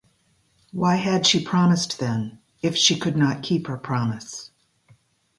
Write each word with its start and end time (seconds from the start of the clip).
Why 0.71 0.95
had 0.95 1.27
she 1.27 1.45
promised, 1.45 1.99
then, 1.99 2.39
if 2.63 2.75
she 2.75 2.97
could 2.97 3.15
not 3.15 3.43
keep 3.43 3.67
her 3.67 3.77
promise? 3.77 4.49